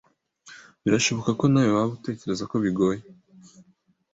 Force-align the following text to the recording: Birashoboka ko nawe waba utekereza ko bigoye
Birashoboka 0.83 1.31
ko 1.39 1.45
nawe 1.51 1.71
waba 1.77 1.91
utekereza 1.97 2.43
ko 2.51 2.55
bigoye 2.63 3.01